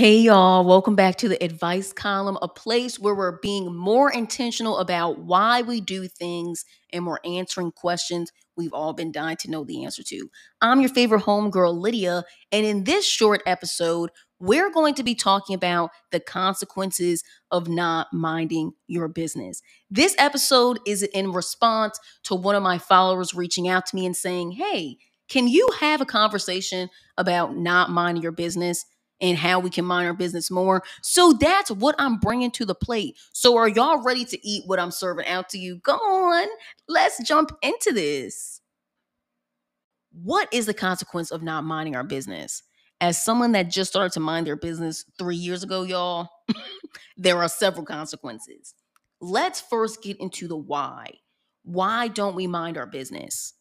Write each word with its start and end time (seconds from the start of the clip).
Hey, 0.00 0.20
y'all, 0.20 0.64
welcome 0.64 0.96
back 0.96 1.16
to 1.16 1.28
the 1.28 1.44
advice 1.44 1.92
column, 1.92 2.38
a 2.40 2.48
place 2.48 2.98
where 2.98 3.14
we're 3.14 3.38
being 3.42 3.76
more 3.76 4.10
intentional 4.10 4.78
about 4.78 5.18
why 5.18 5.60
we 5.60 5.82
do 5.82 6.08
things 6.08 6.64
and 6.90 7.06
we're 7.06 7.18
answering 7.22 7.70
questions 7.70 8.32
we've 8.56 8.72
all 8.72 8.94
been 8.94 9.12
dying 9.12 9.36
to 9.40 9.50
know 9.50 9.62
the 9.62 9.84
answer 9.84 10.02
to. 10.04 10.30
I'm 10.62 10.80
your 10.80 10.88
favorite 10.88 11.24
homegirl, 11.24 11.78
Lydia, 11.78 12.24
and 12.50 12.64
in 12.64 12.84
this 12.84 13.06
short 13.06 13.42
episode, 13.44 14.08
we're 14.38 14.70
going 14.70 14.94
to 14.94 15.02
be 15.02 15.14
talking 15.14 15.54
about 15.54 15.90
the 16.12 16.20
consequences 16.20 17.22
of 17.50 17.68
not 17.68 18.06
minding 18.10 18.72
your 18.86 19.06
business. 19.06 19.60
This 19.90 20.14
episode 20.16 20.78
is 20.86 21.02
in 21.02 21.30
response 21.30 22.00
to 22.22 22.34
one 22.34 22.54
of 22.54 22.62
my 22.62 22.78
followers 22.78 23.34
reaching 23.34 23.68
out 23.68 23.84
to 23.84 23.96
me 23.96 24.06
and 24.06 24.16
saying, 24.16 24.52
Hey, 24.52 24.96
can 25.28 25.46
you 25.46 25.68
have 25.78 26.00
a 26.00 26.06
conversation 26.06 26.88
about 27.18 27.54
not 27.54 27.90
minding 27.90 28.22
your 28.22 28.32
business? 28.32 28.86
And 29.20 29.36
how 29.38 29.60
we 29.60 29.70
can 29.70 29.84
mind 29.84 30.06
our 30.06 30.14
business 30.14 30.50
more. 30.50 30.82
So 31.02 31.32
that's 31.32 31.70
what 31.70 31.94
I'm 31.98 32.18
bringing 32.18 32.50
to 32.52 32.64
the 32.64 32.74
plate. 32.74 33.16
So 33.32 33.56
are 33.56 33.68
y'all 33.68 34.02
ready 34.02 34.24
to 34.26 34.46
eat 34.46 34.64
what 34.66 34.78
I'm 34.78 34.90
serving 34.90 35.26
out 35.26 35.48
to 35.50 35.58
you? 35.58 35.76
Go 35.76 35.94
on, 35.94 36.48
let's 36.88 37.22
jump 37.22 37.52
into 37.62 37.92
this. 37.92 38.60
What 40.12 40.48
is 40.52 40.66
the 40.66 40.74
consequence 40.74 41.30
of 41.30 41.42
not 41.42 41.64
minding 41.64 41.94
our 41.94 42.04
business? 42.04 42.62
As 43.00 43.22
someone 43.22 43.52
that 43.52 43.70
just 43.70 43.90
started 43.90 44.12
to 44.12 44.20
mind 44.20 44.46
their 44.46 44.56
business 44.56 45.04
three 45.18 45.36
years 45.36 45.62
ago, 45.62 45.82
y'all, 45.82 46.28
there 47.16 47.38
are 47.38 47.48
several 47.48 47.84
consequences. 47.84 48.74
Let's 49.20 49.60
first 49.60 50.02
get 50.02 50.18
into 50.20 50.48
the 50.48 50.56
why. 50.56 51.12
Why 51.62 52.08
don't 52.08 52.34
we 52.34 52.46
mind 52.46 52.76
our 52.76 52.86
business? 52.86 53.54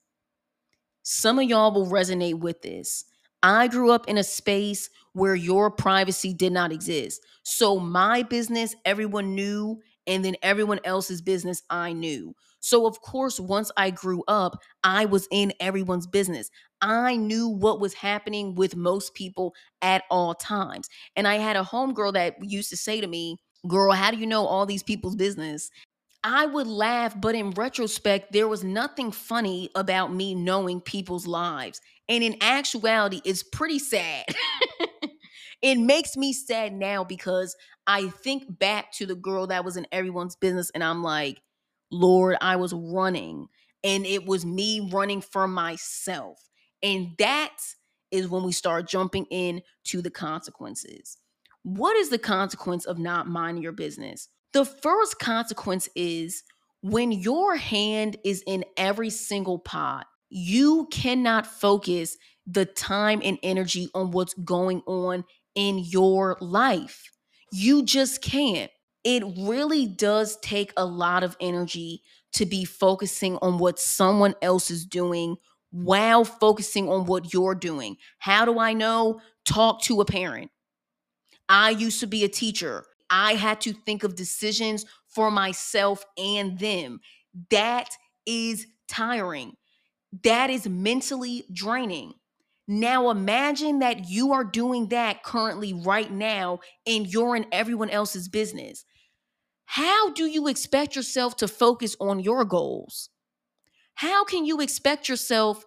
Some 1.04 1.40
of 1.40 1.46
y'all 1.50 1.74
will 1.74 1.88
resonate 1.88 2.40
with 2.40 2.62
this. 2.62 3.06
I 3.44 3.68
grew 3.68 3.92
up 3.92 4.08
in 4.08 4.18
a 4.18 4.24
space 4.24 4.90
where 5.14 5.36
your 5.36 5.72
privacy 5.72 6.34
did 6.34 6.54
not 6.54 6.72
exist. 6.72 7.26
So 7.44 7.80
my 7.80 8.24
business, 8.24 8.76
everyone 8.86 9.36
knew, 9.36 9.80
and 10.08 10.24
then 10.24 10.36
everyone 10.42 10.80
else's 10.84 11.22
business, 11.22 11.62
I 11.70 11.94
knew. 11.94 12.36
So, 12.62 12.86
of 12.86 13.02
course, 13.02 13.40
once 13.40 13.72
I 13.78 13.90
grew 13.92 14.24
up, 14.28 14.62
I 14.84 15.06
was 15.06 15.28
in 15.32 15.54
everyone's 15.60 16.08
business. 16.08 16.50
I 16.82 17.16
knew 17.16 17.48
what 17.48 17.80
was 17.80 17.94
happening 17.94 18.56
with 18.56 18.76
most 18.76 19.14
people 19.14 19.54
at 19.82 20.04
all 20.10 20.34
times. 20.34 20.90
And 21.16 21.28
I 21.28 21.36
had 21.36 21.56
a 21.56 21.64
homegirl 21.64 22.14
that 22.14 22.36
used 22.42 22.70
to 22.72 22.78
say 22.78 23.00
to 23.02 23.08
me, 23.08 23.38
Girl, 23.68 23.92
how 23.92 24.12
do 24.12 24.18
you 24.18 24.26
know 24.26 24.46
all 24.46 24.66
these 24.66 24.84
people's 24.84 25.16
business? 25.16 25.70
I 26.24 26.46
would 26.46 26.68
laugh, 26.68 27.20
but 27.20 27.36
in 27.36 27.52
retrospect, 27.52 28.32
there 28.32 28.48
was 28.48 28.64
nothing 28.64 29.12
funny 29.12 29.70
about 29.76 30.14
me 30.14 30.36
knowing 30.36 30.82
people's 30.82 31.28
lives. 31.28 31.80
And 32.10 32.24
in 32.24 32.36
actuality, 32.42 33.22
it's 33.24 33.44
pretty 33.44 33.80
sad. 33.80 34.26
it 35.62 35.78
makes 35.78 36.18
me 36.18 36.34
sad 36.34 36.74
now 36.74 37.04
because 37.04 37.56
I 37.86 38.10
think 38.10 38.60
back 38.60 38.92
to 38.94 39.06
the 39.06 39.16
girl 39.16 39.48
that 39.48 39.64
was 39.64 39.78
in 39.78 39.88
everyone's 39.92 40.36
business 40.36 40.72
and 40.72 40.84
I'm 40.84 41.04
like, 41.04 41.42
Lord, 41.92 42.36
I 42.42 42.56
was 42.56 42.74
running 42.74 43.48
and 43.84 44.06
it 44.06 44.26
was 44.26 44.46
me 44.46 44.90
running 44.92 45.22
for 45.22 45.48
myself. 45.48 46.40
And 46.82 47.10
that 47.20 47.56
is 48.12 48.28
when 48.28 48.44
we 48.44 48.52
start 48.52 48.88
jumping 48.88 49.26
in 49.30 49.62
to 49.86 50.02
the 50.02 50.10
consequences. 50.10 51.18
What 51.64 51.96
is 51.98 52.10
the 52.10 52.18
consequence 52.18 52.86
of 52.86 52.98
not 52.98 53.28
minding 53.28 53.64
your 53.64 53.72
business? 53.72 54.30
The 54.54 54.66
first 54.66 55.20
consequence 55.20 55.90
is 55.96 56.44
when 56.82 57.12
your 57.12 57.56
hand 57.56 58.18
is 58.24 58.44
in 58.48 58.66
every 58.78 59.10
single 59.10 59.60
pot, 59.60 60.08
you 60.30 60.88
cannot 60.92 61.48
focus 61.48 62.18
the 62.46 62.66
time 62.66 63.22
and 63.24 63.38
energy 63.44 63.90
on 63.94 64.12
what's 64.12 64.34
going 64.34 64.82
on 64.86 65.24
in 65.56 65.80
your 65.80 66.38
life. 66.42 67.12
You 67.52 67.84
just 67.84 68.22
can't. 68.22 68.72
It 69.04 69.24
really 69.38 69.86
does 69.88 70.38
take 70.42 70.74
a 70.78 70.86
lot 70.86 71.24
of 71.24 71.38
energy 71.40 72.02
to 72.34 72.46
be 72.46 72.66
focusing 72.66 73.38
on 73.42 73.58
what 73.58 73.80
someone 73.80 74.36
else 74.42 74.70
is 74.70 74.86
doing 74.86 75.38
while 75.72 76.24
focusing 76.24 76.90
on 76.90 77.06
what 77.06 77.34
you're 77.34 77.56
doing. 77.56 77.98
How 78.20 78.46
do 78.46 78.60
I 78.60 78.74
know? 78.74 79.22
Talk 79.46 79.82
to 79.84 80.02
a 80.02 80.06
parent. 80.06 80.52
I 81.48 81.72
used 81.72 82.00
to 82.02 82.08
be 82.08 82.24
a 82.24 82.30
teacher. 82.30 82.86
I 83.10 83.34
had 83.34 83.62
to 83.62 83.74
think 83.74 84.04
of 84.04 84.16
decisions 84.16 84.86
for 85.08 85.32
myself 85.32 86.06
and 86.18 86.60
them. 86.60 87.00
That 87.50 87.90
is 88.26 88.68
tiring. 88.88 89.54
That 90.24 90.50
is 90.50 90.68
mentally 90.68 91.46
draining. 91.52 92.14
Now 92.68 93.10
imagine 93.10 93.80
that 93.80 94.10
you 94.10 94.34
are 94.34 94.44
doing 94.44 94.90
that 94.90 95.24
currently 95.24 95.74
right 95.74 96.12
now 96.12 96.60
and 96.86 97.08
you're 97.08 97.36
in 97.36 97.46
everyone 97.52 97.90
else's 97.90 98.28
business. 98.28 98.86
How 99.66 100.12
do 100.12 100.26
you 100.26 100.48
expect 100.48 100.96
yourself 100.96 101.36
to 101.38 101.48
focus 101.48 101.96
on 102.00 102.20
your 102.20 102.46
goals? 102.46 103.10
How 103.96 104.24
can 104.24 104.46
you 104.46 104.62
expect 104.62 105.10
yourself 105.10 105.64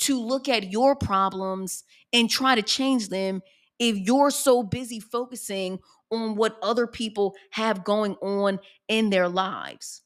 to 0.00 0.20
look 0.20 0.48
at 0.48 0.70
your 0.70 0.96
problems 0.96 1.84
and 2.12 2.28
try 2.28 2.54
to 2.54 2.62
change 2.62 3.08
them 3.08 3.40
if 3.78 3.96
you're 3.96 4.30
so 4.30 4.62
busy 4.62 5.00
focusing 5.00 5.78
on 6.12 6.36
what 6.36 6.58
other 6.62 6.86
people 6.86 7.34
have 7.50 7.84
going 7.84 8.14
on 8.16 8.60
in 8.88 9.10
their 9.10 9.28
lives. 9.28 10.01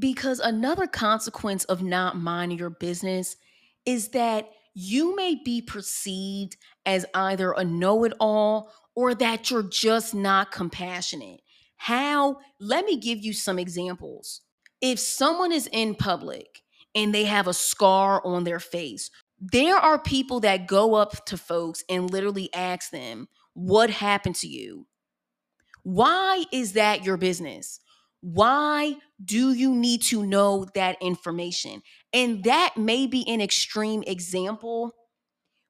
Because 0.00 0.40
another 0.40 0.88
consequence 0.88 1.64
of 1.64 1.82
not 1.82 2.16
minding 2.16 2.58
your 2.58 2.70
business 2.70 3.36
is 3.86 4.08
that 4.08 4.50
you 4.74 5.14
may 5.14 5.36
be 5.44 5.62
perceived 5.62 6.56
as 6.86 7.06
either 7.14 7.52
a 7.52 7.64
know 7.64 8.04
it 8.04 8.14
all 8.18 8.72
or 8.96 9.14
that 9.14 9.50
you're 9.50 9.62
just 9.62 10.14
not 10.14 10.52
compassionate. 10.52 11.42
How? 11.76 12.38
Let 12.58 12.86
me 12.86 12.98
give 12.98 13.18
you 13.18 13.32
some 13.34 13.58
examples. 13.58 14.42
If 14.80 14.98
someone 14.98 15.52
is 15.52 15.68
in 15.72 15.94
public 15.94 16.62
and 16.94 17.14
they 17.14 17.24
have 17.24 17.46
a 17.46 17.54
scar 17.54 18.24
on 18.24 18.44
their 18.44 18.60
face, 18.60 19.10
there 19.40 19.76
are 19.76 19.98
people 19.98 20.40
that 20.40 20.66
go 20.66 20.94
up 20.94 21.26
to 21.26 21.38
folks 21.38 21.84
and 21.88 22.10
literally 22.10 22.52
ask 22.54 22.90
them, 22.90 23.28
What 23.54 23.90
happened 23.90 24.36
to 24.36 24.48
you? 24.48 24.86
Why 25.82 26.44
is 26.52 26.74
that 26.74 27.04
your 27.04 27.16
business? 27.16 27.80
Why 28.20 28.96
do 29.22 29.52
you 29.52 29.74
need 29.74 30.02
to 30.02 30.24
know 30.24 30.66
that 30.74 31.00
information? 31.00 31.82
And 32.12 32.44
that 32.44 32.76
may 32.76 33.06
be 33.06 33.26
an 33.28 33.40
extreme 33.40 34.02
example, 34.06 34.94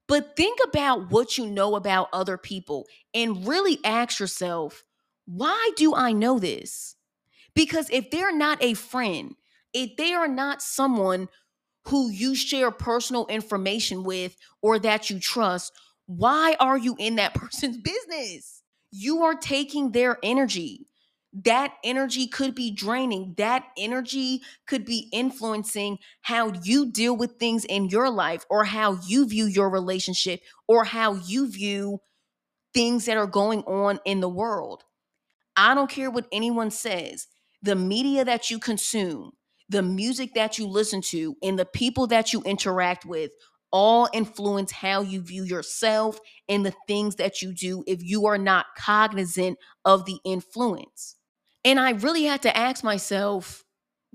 but 0.09 0.37
think 0.37 0.59
about 0.65 1.11
what 1.11 1.39
you 1.39 1.47
know 1.47 1.77
about 1.77 2.09
other 2.13 2.37
people 2.37 2.87
and 3.15 3.47
really 3.47 3.79
ask 3.85 4.19
yourself, 4.19 4.83
why 5.27 5.71
do 5.77 5.95
I 5.95 6.13
know 6.13 6.39
this? 6.39 6.97
Because 7.55 7.89
if 7.91 8.11
they're 8.11 8.37
not 8.37 8.63
a 8.63 8.75
friend, 8.75 9.35
if 9.73 9.97
they 9.97 10.13
are 10.13 10.29
not 10.29 10.63
someone 10.63 11.29
who 11.87 12.11
you 12.11 12.35
share 12.35 12.71
personal 12.71 13.27
information 13.27 14.03
with 14.03 14.37
or 14.61 14.79
that 14.81 15.09
you 15.09 15.21
trust, 15.21 15.73
why 16.07 16.57
are 16.59 16.77
you 16.77 16.97
in 16.99 17.17
that 17.17 17.35
person's 17.35 17.77
business? 17.77 18.61
you 18.91 19.23
are 19.23 19.35
taking 19.35 19.93
their 19.93 20.19
energy. 20.23 20.87
That 21.33 21.75
energy 21.85 22.27
could 22.27 22.55
be 22.55 22.73
draining. 22.73 23.35
That 23.37 23.65
energy 23.79 24.43
could 24.67 24.85
be 24.85 25.09
influencing 25.13 25.99
how 26.23 26.53
you 26.65 26.91
deal 26.91 27.17
with 27.17 27.39
things 27.39 27.65
in 27.65 27.89
your 27.89 28.11
life 28.11 28.45
or 28.51 28.65
how 28.65 28.99
you 29.07 29.29
view 29.29 29.47
your 29.47 29.71
relationship 29.71 30.41
or 30.67 30.85
how 30.85 31.15
you 31.15 31.51
view 31.51 32.01
things 32.75 33.05
that 33.07 33.17
are 33.17 33.27
going 33.27 33.63
on 33.63 34.01
in 34.05 34.21
the 34.21 34.29
world. 34.29 34.85
I 35.57 35.75
don't 35.75 35.91
care 35.91 36.11
what 36.11 36.27
anyone 36.33 36.71
says. 36.71 37.29
The 37.63 37.77
media 37.77 38.25
that 38.25 38.51
you 38.51 38.59
consume, 38.59 39.33
the 39.69 39.83
music 39.83 40.35
that 40.35 40.59
you 40.59 40.67
listen 40.67 41.01
to, 41.03 41.37
and 41.43 41.59
the 41.59 41.67
people 41.67 42.07
that 42.09 42.33
you 42.33 42.43
interact 42.43 43.05
with 43.05 43.31
all 43.73 44.09
influence 44.13 44.73
how 44.73 45.01
you 45.01 45.23
view 45.23 45.45
yourself 45.45 46.19
and 46.49 46.67
the 46.67 46.75
things 46.89 47.17
that 47.17 47.41
you 47.41 47.53
do 47.53 47.85
if 47.87 48.03
you 48.03 48.27
are 48.27 48.39
not 48.39 48.67
cognizant 48.77 49.59
of 49.85 50.05
the 50.07 50.19
influence. 50.25 51.17
And 51.65 51.79
I 51.79 51.91
really 51.91 52.25
had 52.25 52.43
to 52.43 52.57
ask 52.57 52.83
myself, 52.83 53.65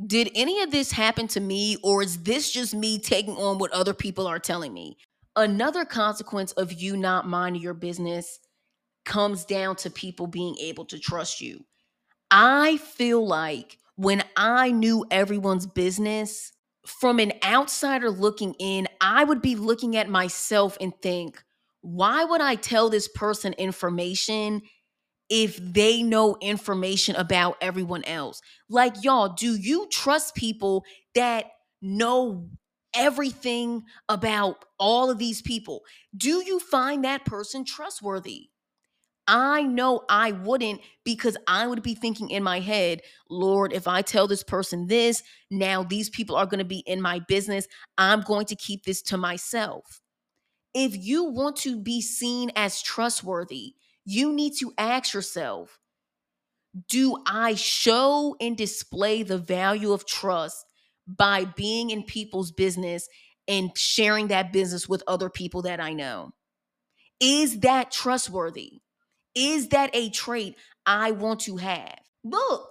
did 0.05 0.29
any 0.35 0.61
of 0.61 0.71
this 0.71 0.91
happen 0.91 1.27
to 1.29 1.39
me, 1.39 1.77
or 1.83 2.01
is 2.01 2.23
this 2.23 2.51
just 2.51 2.73
me 2.73 2.99
taking 2.99 3.35
on 3.35 3.59
what 3.59 3.71
other 3.71 3.93
people 3.93 4.27
are 4.27 4.39
telling 4.39 4.73
me? 4.73 4.97
Another 5.35 5.85
consequence 5.85 6.51
of 6.53 6.73
you 6.73 6.97
not 6.97 7.27
minding 7.27 7.61
your 7.61 7.73
business 7.73 8.39
comes 9.05 9.45
down 9.45 9.75
to 9.77 9.89
people 9.89 10.27
being 10.27 10.57
able 10.59 10.85
to 10.85 10.99
trust 10.99 11.39
you. 11.39 11.65
I 12.31 12.77
feel 12.77 13.25
like 13.25 13.77
when 13.95 14.23
I 14.35 14.71
knew 14.71 15.05
everyone's 15.11 15.67
business, 15.67 16.51
from 16.85 17.19
an 17.19 17.33
outsider 17.43 18.09
looking 18.09 18.55
in, 18.59 18.87
I 19.01 19.23
would 19.23 19.41
be 19.41 19.55
looking 19.55 19.95
at 19.95 20.09
myself 20.09 20.77
and 20.81 20.93
think, 21.01 21.41
why 21.81 22.23
would 22.23 22.41
I 22.41 22.55
tell 22.55 22.89
this 22.89 23.07
person 23.07 23.53
information 23.53 24.61
if 25.29 25.57
they 25.57 26.03
know 26.03 26.37
information 26.41 27.15
about 27.15 27.57
everyone 27.61 28.03
else? 28.05 28.41
Like, 28.69 29.03
y'all, 29.03 29.29
do 29.29 29.55
you 29.55 29.87
trust 29.91 30.35
people 30.35 30.83
that 31.15 31.45
know 31.81 32.49
everything 32.95 33.83
about 34.09 34.65
all 34.79 35.09
of 35.09 35.17
these 35.17 35.41
people? 35.41 35.81
Do 36.15 36.43
you 36.45 36.59
find 36.59 37.03
that 37.03 37.25
person 37.25 37.65
trustworthy? 37.65 38.49
I 39.27 39.63
know 39.63 40.03
I 40.07 40.33
wouldn't 40.33 40.81
because 41.03 41.35
I 41.47 41.65
would 41.65 41.81
be 41.81 41.95
thinking 41.95 42.29
in 42.29 42.43
my 42.43 42.59
head, 42.59 43.01
Lord, 43.29 43.73
if 43.73 43.87
I 43.87 44.03
tell 44.03 44.27
this 44.27 44.43
person 44.43 44.85
this, 44.85 45.23
now 45.49 45.83
these 45.83 46.09
people 46.09 46.35
are 46.35 46.45
going 46.45 46.59
to 46.59 46.65
be 46.65 46.83
in 46.85 47.01
my 47.01 47.19
business. 47.27 47.67
I'm 47.97 48.21
going 48.21 48.45
to 48.47 48.55
keep 48.55 48.83
this 48.83 49.01
to 49.03 49.17
myself. 49.17 50.01
If 50.75 50.95
you 50.95 51.23
want 51.23 51.55
to 51.57 51.81
be 51.81 52.01
seen 52.01 52.51
as 52.55 52.83
trustworthy, 52.83 53.73
you 54.05 54.31
need 54.33 54.53
to 54.59 54.73
ask 54.77 55.13
yourself 55.13 55.79
Do 56.87 57.17
I 57.25 57.55
show 57.55 58.35
and 58.39 58.55
display 58.55 59.23
the 59.23 59.37
value 59.37 59.91
of 59.91 60.05
trust 60.05 60.65
by 61.07 61.45
being 61.45 61.89
in 61.89 62.03
people's 62.03 62.51
business 62.51 63.07
and 63.47 63.71
sharing 63.77 64.27
that 64.27 64.51
business 64.53 64.89
with 64.89 65.03
other 65.07 65.29
people 65.29 65.63
that 65.63 65.79
I 65.79 65.93
know? 65.93 66.31
Is 67.19 67.59
that 67.61 67.91
trustworthy? 67.91 68.81
Is 69.35 69.69
that 69.69 69.89
a 69.93 70.09
trait 70.09 70.55
I 70.85 71.11
want 71.11 71.41
to 71.41 71.57
have? 71.57 71.99
Look, 72.23 72.69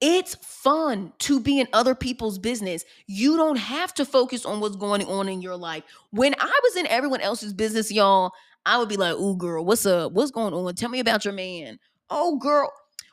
it's 0.00 0.34
fun 0.34 1.12
to 1.20 1.40
be 1.40 1.58
in 1.60 1.68
other 1.72 1.94
people's 1.94 2.38
business. 2.38 2.84
You 3.06 3.36
don't 3.36 3.56
have 3.56 3.94
to 3.94 4.04
focus 4.04 4.44
on 4.44 4.60
what's 4.60 4.76
going 4.76 5.04
on 5.06 5.28
in 5.28 5.40
your 5.40 5.56
life. 5.56 5.84
When 6.10 6.34
I 6.38 6.60
was 6.62 6.76
in 6.76 6.86
everyone 6.88 7.20
else's 7.20 7.52
business, 7.52 7.90
y'all, 7.90 8.32
I 8.66 8.78
would 8.78 8.88
be 8.88 8.96
like, 8.96 9.16
"Ooh, 9.16 9.36
girl, 9.36 9.64
what's 9.64 9.86
up? 9.86 10.12
What's 10.12 10.30
going 10.30 10.54
on? 10.54 10.74
Tell 10.74 10.90
me 10.90 11.00
about 11.00 11.24
your 11.24 11.34
man." 11.34 11.78
Oh, 12.10 12.36
girl, 12.36 12.70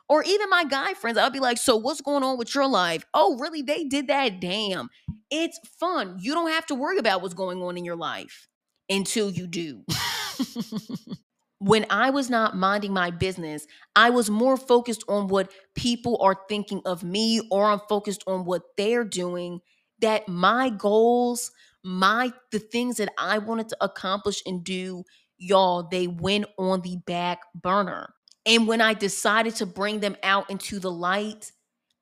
or 0.10 0.24
even 0.24 0.50
my 0.50 0.66
guy 0.66 0.94
friends, 0.94 1.18
I'll 1.18 1.30
be 1.30 1.40
like, 1.40 1.58
"So 1.58 1.78
what's 1.78 2.02
going 2.02 2.24
on 2.24 2.38
with 2.38 2.54
your 2.56 2.68
life?" 2.68 3.06
"Oh, 3.14 3.38
really? 3.38 3.62
They 3.62 3.84
did 3.86 4.08
that? 4.08 4.40
Damn." 4.40 4.90
It's 5.30 5.60
fun. 5.80 6.18
You 6.20 6.34
don't 6.34 6.52
have 6.52 6.66
to 6.68 6.76
worry 6.76 6.98
about 6.98 7.22
what's 7.22 7.34
going 7.34 7.62
on 7.62 7.78
in 7.78 7.86
your 7.86 7.96
life 7.96 8.48
until 8.90 9.32
you 9.32 9.48
do. 9.48 9.84
when 11.60 11.86
I 11.90 12.10
was 12.10 12.30
not 12.30 12.58
minding 12.58 12.92
my 12.94 13.12
business, 13.12 13.68
I 13.96 14.10
was 14.10 14.30
more 14.30 14.58
focused 14.58 15.04
on 15.08 15.28
what 15.28 15.52
people 15.76 16.18
are 16.22 16.36
thinking 16.50 16.82
of 16.86 17.04
me 17.04 17.42
or 17.52 17.70
I'm 17.70 17.82
focused 17.88 18.24
on 18.28 18.46
what 18.46 18.64
they're 18.78 19.04
doing 19.04 19.62
that 20.00 20.28
my 20.28 20.70
goals, 20.72 21.52
my 21.84 22.34
the 22.52 22.60
things 22.60 22.98
that 22.98 23.14
I 23.18 23.38
wanted 23.38 23.70
to 23.70 23.78
accomplish 23.80 24.42
and 24.46 24.64
do, 24.64 25.04
y'all, 25.42 25.84
they 25.84 26.08
went 26.08 26.46
on 26.58 26.82
the 26.82 26.98
back 27.06 27.42
burner. 27.56 28.14
And 28.46 28.68
when 28.68 28.82
I 28.82 28.94
decided 28.94 29.56
to 29.56 29.66
bring 29.66 30.00
them 30.00 30.16
out 30.24 30.50
into 30.50 30.80
the 30.80 30.92
light, 30.92 31.52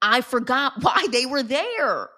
I 0.02 0.22
forgot 0.22 0.74
why 0.82 1.08
they 1.12 1.26
were 1.26 1.44
there. 1.44 2.10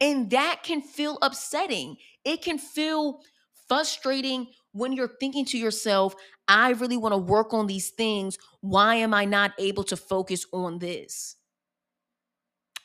And 0.00 0.30
that 0.30 0.62
can 0.62 0.82
feel 0.82 1.18
upsetting. 1.22 1.96
It 2.24 2.42
can 2.42 2.58
feel 2.58 3.20
frustrating 3.68 4.48
when 4.72 4.92
you're 4.92 5.16
thinking 5.20 5.44
to 5.46 5.58
yourself, 5.58 6.14
I 6.48 6.70
really 6.70 6.96
want 6.96 7.12
to 7.12 7.18
work 7.18 7.52
on 7.52 7.66
these 7.66 7.90
things. 7.90 8.38
Why 8.60 8.96
am 8.96 9.14
I 9.14 9.24
not 9.24 9.52
able 9.58 9.84
to 9.84 9.96
focus 9.96 10.46
on 10.52 10.78
this? 10.78 11.36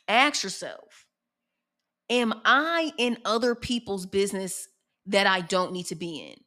Ask 0.07 0.43
yourself, 0.43 1.07
am 2.09 2.33
I 2.43 2.91
in 2.97 3.17
other 3.25 3.55
people's 3.55 4.05
business 4.05 4.67
that 5.07 5.25
I 5.25 5.41
don't 5.41 5.71
need 5.71 5.87
to 5.87 5.95
be 5.95 6.19
in? 6.19 6.44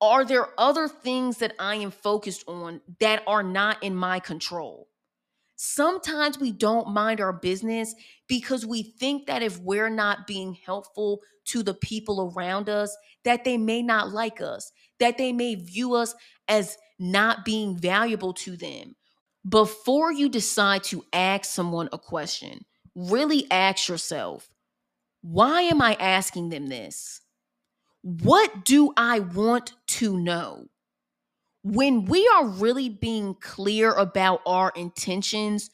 Are 0.00 0.24
there 0.24 0.48
other 0.58 0.86
things 0.86 1.38
that 1.38 1.54
I 1.58 1.76
am 1.76 1.90
focused 1.90 2.44
on 2.46 2.80
that 3.00 3.22
are 3.26 3.42
not 3.42 3.82
in 3.82 3.96
my 3.96 4.20
control? 4.20 4.88
Sometimes 5.56 6.38
we 6.38 6.52
don't 6.52 6.90
mind 6.90 7.20
our 7.20 7.32
business 7.32 7.94
because 8.28 8.64
we 8.64 8.82
think 8.82 9.26
that 9.26 9.42
if 9.42 9.58
we're 9.58 9.90
not 9.90 10.26
being 10.26 10.54
helpful 10.64 11.20
to 11.46 11.64
the 11.64 11.74
people 11.74 12.32
around 12.32 12.68
us, 12.68 12.96
that 13.24 13.42
they 13.42 13.58
may 13.58 13.82
not 13.82 14.12
like 14.12 14.40
us, 14.40 14.70
that 15.00 15.18
they 15.18 15.32
may 15.32 15.56
view 15.56 15.94
us 15.94 16.14
as 16.46 16.76
not 17.00 17.44
being 17.44 17.76
valuable 17.76 18.32
to 18.34 18.56
them. 18.56 18.94
Before 19.48 20.12
you 20.12 20.28
decide 20.28 20.84
to 20.84 21.04
ask 21.12 21.46
someone 21.46 21.88
a 21.92 21.98
question, 21.98 22.64
really 22.94 23.50
ask 23.50 23.88
yourself, 23.88 24.48
why 25.22 25.62
am 25.62 25.82
I 25.82 25.94
asking 25.94 26.50
them 26.50 26.68
this? 26.68 27.20
What 28.02 28.64
do 28.64 28.92
I 28.96 29.20
want 29.20 29.72
to 29.88 30.18
know? 30.18 30.66
When 31.62 32.04
we 32.06 32.28
are 32.36 32.46
really 32.46 32.88
being 32.88 33.34
clear 33.34 33.92
about 33.92 34.40
our 34.46 34.72
intentions, 34.76 35.70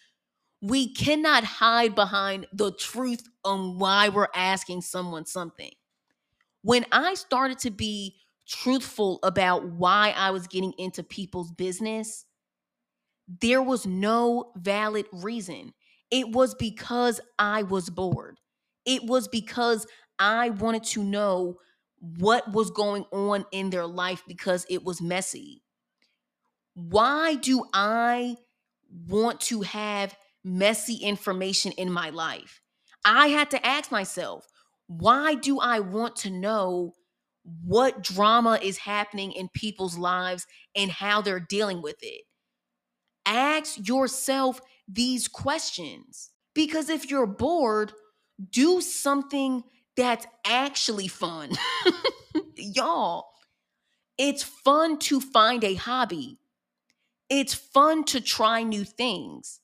we 0.63 0.93
cannot 0.95 1.45
hide 1.45 1.95
behind 1.95 2.47
the 2.53 2.73
truth 2.73 3.23
on 3.45 3.79
why 3.79 4.09
we're 4.09 4.29
asking 4.35 4.83
someone 4.83 5.27
something. 5.27 5.73
When 6.63 6.87
I 6.93 7.15
started 7.15 7.59
to 7.61 7.71
be 7.71 8.17
truthful 8.49 9.21
about 9.23 9.69
why 9.69 10.15
I 10.17 10.31
was 10.31 10.47
getting 10.47 10.73
into 10.79 11.03
people's 11.03 11.53
business, 11.53 12.25
there 13.41 13.63
was 13.63 13.87
no 13.87 14.53
valid 14.57 15.07
reason. 15.13 15.73
It 16.11 16.31
was 16.31 16.55
because 16.55 17.21
I 17.39 17.63
was 17.63 17.91
bored. 17.91 18.39
It 18.85 19.05
was 19.05 19.29
because 19.29 19.87
I 20.19 20.51
wanted 20.51 20.85
to 20.85 21.03
know 21.03 21.59
what 22.19 22.53
was 22.53 22.71
going 22.71 23.05
on 23.13 23.47
in 23.53 23.71
their 23.71 23.87
life 23.87 24.23
because 24.27 24.67
it 24.69 24.85
was 24.85 25.01
messy. 25.01 25.63
Why 26.75 27.37
do 27.37 27.65
I 27.73 28.37
want 29.09 29.41
to 29.43 29.63
have 29.63 30.17
messy 30.45 30.97
information 30.97 31.73
in 31.73 31.91
my 31.91 32.11
life? 32.11 32.61
I 33.05 33.29
had 33.29 33.51
to 33.53 33.67
ask 33.67 33.91
myself, 33.91 34.47
why 34.87 35.35
do 35.35 35.59
I 35.61 35.81
want 35.81 36.17
to 36.17 36.31
know 36.31 36.95
what 37.45 38.03
drama 38.03 38.59
is 38.63 38.79
happening 38.79 39.33
in 39.33 39.49
people's 39.49 39.99
lives 39.99 40.47
and 40.75 40.91
how 40.91 41.21
they're 41.21 41.41
dealing 41.41 41.83
with 41.83 41.97
it. 42.01 42.23
Ask 43.27 43.87
yourself 43.87 44.61
these 44.89 45.29
questions 45.29 46.31
because 46.55 46.89
if 46.89 47.11
you're 47.11 47.27
bored, 47.27 47.93
do 48.51 48.81
something 48.81 49.63
that's 49.97 50.27
actually 50.45 51.09
fun. 51.09 51.51
Y'all, 52.57 53.29
it's 54.19 54.43
fun 54.43 54.99
to 55.01 55.21
find 55.21 55.65
a 55.65 55.75
hobby. 55.75 56.39
It's 57.31 57.55
fun 57.55 58.05
to 58.05 58.21
try 58.21 58.63
new 58.63 58.85
things. 58.85 59.61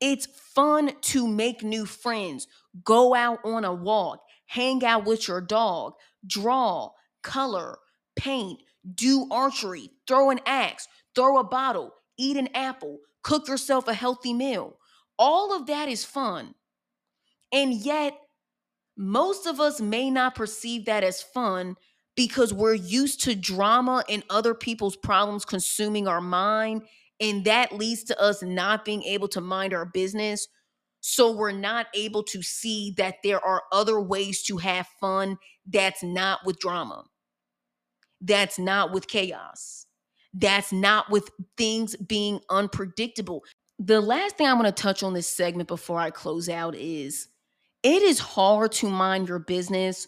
It's 0.00 0.26
fun 0.26 0.92
to 1.00 1.28
make 1.28 1.62
new 1.62 1.86
friends, 1.86 2.48
go 2.82 3.14
out 3.14 3.38
on 3.44 3.64
a 3.64 3.72
walk, 3.72 4.20
hang 4.46 4.84
out 4.84 5.04
with 5.04 5.28
your 5.28 5.40
dog, 5.40 5.94
draw, 6.26 6.90
color, 7.22 7.78
paint, 8.16 8.62
do 8.94 9.28
archery, 9.30 9.90
throw 10.08 10.30
an 10.30 10.40
axe, 10.44 10.88
throw 11.14 11.38
a 11.38 11.44
bottle, 11.44 11.94
eat 12.18 12.36
an 12.36 12.48
apple, 12.52 12.98
cook 13.22 13.46
yourself 13.46 13.86
a 13.86 13.94
healthy 13.94 14.32
meal. 14.32 14.76
All 15.18 15.54
of 15.56 15.66
that 15.66 15.88
is 15.88 16.04
fun. 16.04 16.54
And 17.52 17.72
yet, 17.72 18.18
most 18.96 19.46
of 19.46 19.60
us 19.60 19.80
may 19.80 20.10
not 20.10 20.34
perceive 20.34 20.84
that 20.86 21.04
as 21.04 21.22
fun 21.22 21.76
because 22.14 22.52
we're 22.52 22.74
used 22.74 23.22
to 23.22 23.34
drama 23.34 24.04
and 24.08 24.22
other 24.28 24.54
people's 24.54 24.96
problems 24.96 25.44
consuming 25.44 26.06
our 26.06 26.20
mind. 26.20 26.82
And 27.20 27.44
that 27.44 27.72
leads 27.72 28.04
to 28.04 28.20
us 28.20 28.42
not 28.42 28.84
being 28.84 29.02
able 29.04 29.28
to 29.28 29.40
mind 29.40 29.72
our 29.72 29.86
business 29.86 30.48
so 31.02 31.32
we're 31.32 31.50
not 31.50 31.88
able 31.94 32.22
to 32.22 32.42
see 32.42 32.94
that 32.96 33.16
there 33.24 33.44
are 33.44 33.64
other 33.72 34.00
ways 34.00 34.40
to 34.44 34.56
have 34.58 34.86
fun 35.00 35.36
that's 35.66 36.02
not 36.02 36.40
with 36.46 36.60
drama, 36.60 37.04
that's 38.20 38.56
not 38.56 38.92
with 38.92 39.08
chaos, 39.08 39.86
that's 40.32 40.72
not 40.72 41.10
with 41.10 41.28
things 41.56 41.96
being 41.96 42.40
unpredictable. 42.50 43.42
The 43.80 44.00
last 44.00 44.38
thing 44.38 44.46
I 44.46 44.54
want 44.54 44.66
to 44.66 44.82
touch 44.82 45.02
on 45.02 45.12
this 45.12 45.26
segment 45.26 45.68
before 45.68 45.98
I 45.98 46.10
close 46.10 46.48
out 46.48 46.76
is 46.76 47.26
it 47.82 48.02
is 48.02 48.18
hard 48.18 48.72
to 48.72 48.88
mind 48.88 49.28
your 49.28 49.38
business 49.38 50.06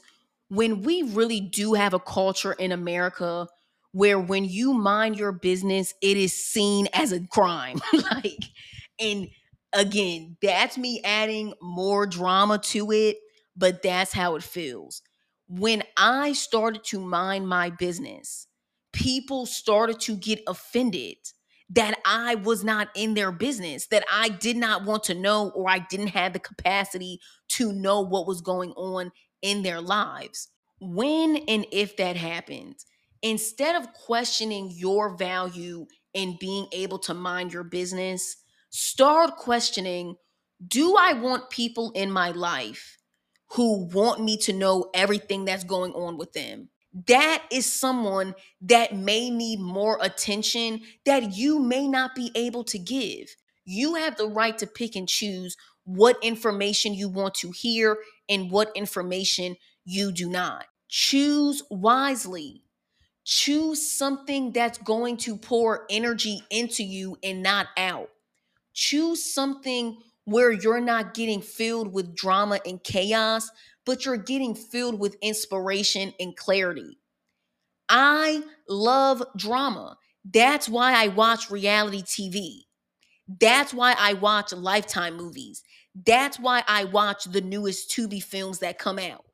when 0.49 0.83
we 0.83 1.03
really 1.03 1.41
do 1.41 1.75
have 1.75 1.95
a 1.95 1.99
culture 1.99 2.53
in 2.53 2.73
America 2.73 3.49
where 3.93 4.19
when 4.19 4.45
you 4.45 4.73
mind 4.73 5.19
your 5.19 5.33
business, 5.33 5.95
it 6.03 6.17
is 6.17 6.33
seen 6.33 6.89
as 6.93 7.13
a 7.13 7.21
crime. 7.29 7.81
like, 7.93 8.45
and 8.99 9.29
again, 9.73 10.37
that's 10.43 10.77
me 10.77 11.01
adding 11.05 11.55
more 11.63 12.07
drama 12.07 12.59
to 12.59 12.91
it, 12.91 13.17
but 13.57 13.83
that's 13.83 14.13
how 14.13 14.35
it 14.37 14.43
feels. 14.43 15.03
When 15.47 15.83
I 15.97 16.33
started 16.33 16.85
to 16.85 17.01
mind 17.01 17.49
my 17.49 17.71
business, 17.71 18.47
people 18.93 19.47
started 19.47 20.01
to 20.01 20.17
get 20.17 20.41
offended 20.47 21.17
that 21.71 21.99
I 22.05 22.35
was 22.37 22.63
not 22.63 22.89
in 22.95 23.15
their 23.15 23.33
business, 23.33 23.87
that 23.87 24.05
I 24.13 24.29
did 24.29 24.57
not 24.57 24.85
want 24.85 25.05
to 25.05 25.15
know 25.15 25.51
or 25.51 25.69
I 25.69 25.79
didn't 25.79 26.09
have 26.09 26.33
the 26.33 26.39
capacity 26.39 27.21
to 27.51 27.73
know 27.73 28.01
what 28.01 28.27
was 28.27 28.41
going 28.41 28.73
on 28.73 29.11
in 29.43 29.63
their 29.63 29.81
lives. 29.81 30.49
When 30.81 31.37
and 31.49 31.67
if 31.73 31.97
that 31.97 32.17
happens, 32.17 32.85
instead 33.23 33.77
of 33.77 33.93
questioning 33.93 34.71
your 34.75 35.17
value 35.17 35.87
and 36.15 36.39
being 36.39 36.67
able 36.73 36.99
to 37.01 37.15
mind 37.15 37.53
your 37.53 37.65
business, 37.65 38.37
start 38.71 39.37
questioning 39.37 40.17
do 40.69 40.97
I 40.97 41.15
want 41.15 41.51
people 41.51 41.91
in 41.95 42.11
my 42.11 42.31
life 42.31 42.97
who 43.51 43.87
want 43.87 44.23
me 44.23 44.37
to 44.39 44.53
know 44.53 44.91
everything 44.95 45.45
that's 45.45 45.65
going 45.65 45.93
on 45.93 46.17
with 46.17 46.33
them? 46.33 46.69
That 47.07 47.43
is 47.51 47.71
someone 47.71 48.35
that 48.63 48.95
may 48.95 49.31
need 49.31 49.59
more 49.59 49.99
attention 50.01 50.81
that 51.05 51.37
you 51.37 51.59
may 51.59 51.89
not 51.89 52.15
be 52.15 52.31
able 52.35 52.65
to 52.65 52.79
give. 52.79 53.35
You 53.65 53.95
have 53.95 54.17
the 54.17 54.29
right 54.29 54.57
to 54.59 54.67
pick 54.67 54.95
and 54.95 55.09
choose 55.09 55.57
what 55.85 56.17
information 56.23 56.95
you 56.95 57.09
want 57.09 57.35
to 57.35 57.51
hear 57.51 57.99
and 58.29 58.51
what 58.51 58.71
information 58.75 59.57
you 59.85 60.13
do 60.13 60.29
not. 60.29 60.67
Choose 60.89 61.63
wisely. 61.71 62.63
Choose 63.25 63.91
something 63.91 64.53
that's 64.53 64.79
going 64.79 65.17
to 65.19 65.37
pour 65.37 65.87
energy 65.91 66.43
into 66.51 66.85
you 66.85 67.17
and 67.23 67.43
not 67.43 67.69
out. 67.77 68.11
Choose 68.75 69.23
something 69.35 69.99
where 70.25 70.53
you're 70.53 70.81
not 70.81 71.15
getting 71.15 71.41
filled 71.41 71.93
with 71.93 72.15
drama 72.15 72.61
and 72.67 72.83
chaos, 72.83 73.51
but 73.85 74.05
you're 74.05 74.17
getting 74.17 74.55
filled 74.55 74.99
with 74.99 75.17
inspiration 75.21 76.13
and 76.19 76.37
clarity. 76.37 76.99
I 77.89 78.43
love 78.69 79.23
drama. 79.37 79.99
That's 80.25 80.69
why 80.69 80.95
I 80.95 81.09
watch 81.09 81.51
reality 81.51 82.03
TV. 82.03 82.61
That's 83.41 83.75
why 83.75 83.95
I 83.99 84.15
watch 84.15 84.53
Lifetime 84.53 85.17
movies. 85.17 85.63
That's 85.95 86.39
why 86.39 86.63
I 86.67 86.85
watch 86.85 87.25
the 87.25 87.41
newest 87.41 87.91
Tubi 87.91 88.23
films 88.23 88.59
that 88.61 88.79
come 88.79 88.99
out. 88.99 89.25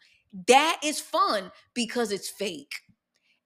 That 0.47 0.81
is 0.85 1.01
fun 1.01 1.51
because 1.75 2.13
it's 2.13 2.29
fake. 2.29 2.75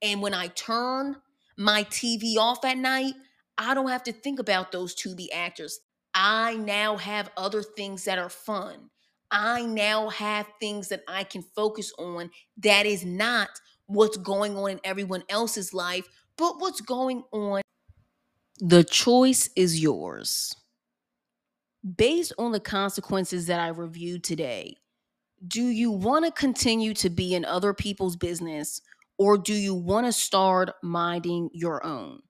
And 0.03 0.21
when 0.21 0.35
I 0.35 0.49
turn 0.49 1.17
my 1.57 1.85
TV 1.85 2.37
off 2.37 2.65
at 2.65 2.77
night, 2.77 3.15
I 3.57 3.75
don't 3.75 3.89
have 3.89 4.03
to 4.05 4.13
think 4.13 4.39
about 4.39 4.73
those 4.73 4.95
Tubi 4.95 5.29
actors. 5.33 5.81
I 6.15 6.57
now 6.57 6.97
have 6.97 7.31
other 7.37 7.63
things 7.63 8.05
that 8.05 8.19
are 8.19 8.29
fun. 8.29 8.91
I 9.35 9.63
now 9.63 10.11
have 10.11 10.47
things 10.61 10.89
that 10.91 11.03
I 11.09 11.25
can 11.25 11.43
focus 11.43 11.93
on 11.99 12.31
that 12.59 12.87
is 12.87 13.05
not 13.05 13.49
what's 13.87 14.17
going 14.17 14.57
on 14.57 14.71
in 14.71 14.81
everyone 14.85 15.25
else's 15.29 15.75
life, 15.75 16.07
but 16.39 16.61
what's 16.61 16.81
going 16.81 17.25
on. 17.33 17.61
The 18.61 18.85
choice 18.85 19.51
is 19.57 19.83
yours. 19.83 20.55
Based 21.97 22.33
on 22.39 22.53
the 22.53 22.61
consequences 22.61 23.49
that 23.49 23.59
I 23.59 23.69
reviewed 23.69 24.23
today, 24.23 24.77
do 25.47 25.65
you 25.65 25.91
want 25.91 26.25
to 26.25 26.31
continue 26.31 26.95
to 26.95 27.11
be 27.11 27.35
in 27.35 27.45
other 27.45 27.75
people's 27.75 28.17
business 28.17 28.81
or 29.19 29.37
do 29.37 29.53
you 29.53 29.75
want 29.75 30.07
to 30.07 30.13
start 30.13 30.71
minding 30.83 31.51
your 31.53 31.85
own? 31.85 32.21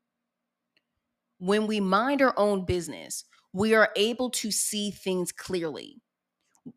When 1.38 1.66
we 1.66 1.80
mind 1.80 2.22
our 2.22 2.34
own 2.38 2.64
business, 2.64 3.24
we 3.52 3.74
are 3.74 3.90
able 3.94 4.30
to 4.30 4.50
see 4.50 4.90
things 4.90 5.32
clearly. 5.32 6.00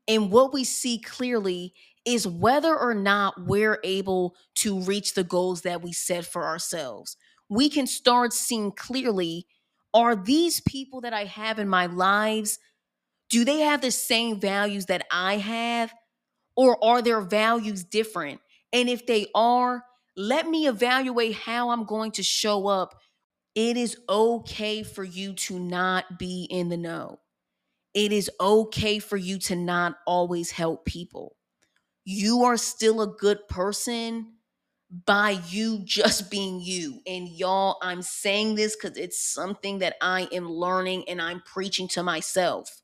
And 0.07 0.31
what 0.31 0.53
we 0.53 0.63
see 0.63 0.99
clearly 0.99 1.73
is 2.05 2.27
whether 2.27 2.77
or 2.77 2.93
not 2.93 3.45
we're 3.45 3.79
able 3.83 4.35
to 4.55 4.79
reach 4.81 5.13
the 5.13 5.23
goals 5.23 5.61
that 5.61 5.81
we 5.81 5.91
set 5.93 6.25
for 6.25 6.45
ourselves. 6.45 7.17
We 7.49 7.69
can 7.69 7.87
start 7.87 8.33
seeing 8.33 8.71
clearly 8.71 9.45
are 9.93 10.15
these 10.15 10.61
people 10.61 11.01
that 11.01 11.13
I 11.13 11.23
have 11.25 11.59
in 11.59 11.67
my 11.67 11.87
lives, 11.87 12.59
do 13.29 13.43
they 13.43 13.61
have 13.61 13.81
the 13.81 13.91
same 13.91 14.39
values 14.39 14.85
that 14.87 15.05
I 15.11 15.37
have? 15.37 15.93
Or 16.55 16.83
are 16.83 17.01
their 17.01 17.21
values 17.21 17.83
different? 17.83 18.41
And 18.73 18.89
if 18.89 19.05
they 19.05 19.27
are, 19.33 19.83
let 20.15 20.47
me 20.47 20.67
evaluate 20.67 21.35
how 21.35 21.69
I'm 21.69 21.85
going 21.85 22.11
to 22.11 22.23
show 22.23 22.67
up 22.67 22.95
it 23.55 23.75
is 23.75 23.97
okay 24.07 24.83
for 24.83 25.03
you 25.03 25.33
to 25.33 25.57
not 25.57 26.19
be 26.19 26.43
in 26.51 26.69
the 26.69 26.77
know. 26.77 27.19
It 27.97 28.11
is 28.11 28.29
okay 28.39 28.99
for 28.99 29.17
you 29.17 29.39
to 29.39 29.55
not 29.55 29.97
always 30.05 30.51
help 30.51 30.85
people. 30.85 31.35
You 32.05 32.43
are 32.43 32.57
still 32.57 33.01
a 33.01 33.07
good 33.07 33.47
person 33.47 34.33
by 35.05 35.39
you 35.49 35.79
just 35.83 36.29
being 36.29 36.61
you. 36.61 37.01
And 37.07 37.27
y'all, 37.27 37.77
I'm 37.81 38.03
saying 38.03 38.53
this 38.53 38.75
because 38.75 38.97
it's 38.97 39.19
something 39.19 39.79
that 39.79 39.95
I 39.99 40.29
am 40.31 40.47
learning 40.47 41.09
and 41.09 41.19
I'm 41.19 41.41
preaching 41.41 41.87
to 41.89 42.03
myself. 42.03 42.83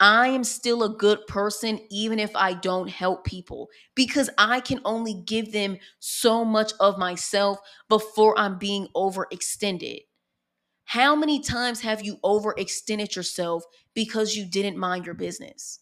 I 0.00 0.28
am 0.28 0.42
still 0.42 0.82
a 0.84 0.96
good 0.96 1.26
person, 1.26 1.78
even 1.90 2.18
if 2.18 2.34
I 2.34 2.54
don't 2.54 2.88
help 2.88 3.24
people, 3.26 3.68
because 3.94 4.30
I 4.38 4.60
can 4.60 4.80
only 4.86 5.14
give 5.14 5.52
them 5.52 5.76
so 6.00 6.46
much 6.46 6.72
of 6.80 6.98
myself 6.98 7.58
before 7.90 8.38
I'm 8.38 8.58
being 8.58 8.88
overextended. 8.96 10.00
How 10.84 11.16
many 11.16 11.40
times 11.40 11.80
have 11.80 12.04
you 12.04 12.18
overextended 12.24 13.14
yourself 13.14 13.64
because 13.94 14.36
you 14.36 14.44
didn't 14.44 14.76
mind 14.76 15.06
your 15.06 15.14
business? 15.14 15.80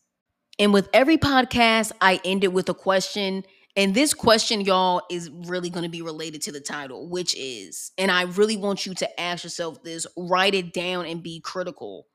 And 0.58 0.72
with 0.72 0.88
every 0.92 1.16
podcast, 1.16 1.92
I 2.00 2.20
end 2.24 2.44
it 2.44 2.52
with 2.52 2.68
a 2.68 2.74
question. 2.74 3.44
And 3.76 3.94
this 3.94 4.12
question, 4.12 4.60
y'all, 4.60 5.02
is 5.10 5.30
really 5.30 5.70
going 5.70 5.84
to 5.84 5.90
be 5.90 6.02
related 6.02 6.42
to 6.42 6.52
the 6.52 6.60
title, 6.60 7.08
which 7.08 7.34
is, 7.36 7.92
and 7.96 8.10
I 8.10 8.22
really 8.22 8.56
want 8.56 8.84
you 8.84 8.94
to 8.94 9.20
ask 9.20 9.44
yourself 9.44 9.82
this, 9.82 10.06
write 10.16 10.54
it 10.54 10.72
down 10.72 11.06
and 11.06 11.22
be 11.22 11.40
critical 11.40 12.06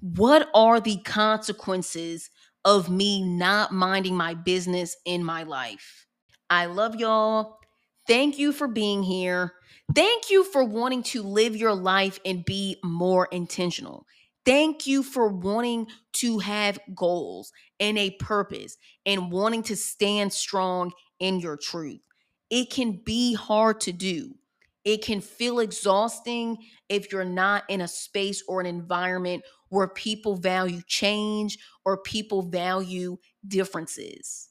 what 0.00 0.48
are 0.54 0.80
the 0.80 0.98
consequences 0.98 2.30
of 2.64 2.88
me 2.88 3.22
not 3.22 3.72
minding 3.72 4.16
my 4.16 4.34
business 4.34 4.96
in 5.04 5.24
my 5.24 5.42
life? 5.42 6.06
I 6.50 6.66
love 6.66 6.96
y'all. 6.96 7.58
Thank 8.06 8.38
you 8.38 8.52
for 8.52 8.68
being 8.68 9.02
here. 9.02 9.54
Thank 9.94 10.30
you 10.30 10.44
for 10.44 10.64
wanting 10.64 11.02
to 11.04 11.22
live 11.22 11.56
your 11.56 11.74
life 11.74 12.18
and 12.24 12.44
be 12.44 12.76
more 12.84 13.26
intentional. 13.32 14.06
Thank 14.44 14.86
you 14.86 15.02
for 15.02 15.28
wanting 15.28 15.88
to 16.14 16.38
have 16.38 16.78
goals 16.94 17.52
and 17.80 17.98
a 17.98 18.10
purpose 18.12 18.76
and 19.06 19.30
wanting 19.30 19.62
to 19.64 19.76
stand 19.76 20.32
strong 20.32 20.92
in 21.18 21.40
your 21.40 21.56
truth. 21.56 22.00
It 22.50 22.70
can 22.70 23.00
be 23.04 23.34
hard 23.34 23.80
to 23.82 23.92
do. 23.92 24.34
It 24.84 25.02
can 25.02 25.20
feel 25.20 25.58
exhausting 25.58 26.56
if 26.88 27.12
you're 27.12 27.24
not 27.24 27.64
in 27.68 27.80
a 27.82 27.88
space 27.88 28.42
or 28.48 28.60
an 28.60 28.66
environment 28.66 29.42
where 29.68 29.88
people 29.88 30.36
value 30.36 30.80
change 30.86 31.58
or 31.84 31.98
people 31.98 32.42
value 32.42 33.18
differences. 33.46 34.48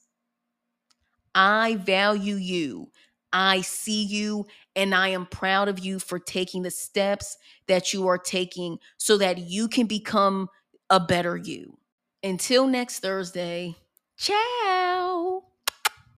I 1.34 1.76
value 1.76 2.34
you. 2.36 2.90
I 3.32 3.60
see 3.60 4.04
you 4.04 4.46
and 4.74 4.94
I 4.94 5.08
am 5.08 5.26
proud 5.26 5.68
of 5.68 5.78
you 5.78 5.98
for 5.98 6.18
taking 6.18 6.62
the 6.62 6.70
steps 6.70 7.36
that 7.66 7.92
you 7.92 8.06
are 8.08 8.18
taking 8.18 8.78
so 8.96 9.18
that 9.18 9.38
you 9.38 9.68
can 9.68 9.86
become 9.86 10.48
a 10.90 11.00
better 11.00 11.36
you. 11.36 11.78
Until 12.22 12.66
next 12.66 13.00
Thursday, 13.00 13.76
ciao. 14.16 15.47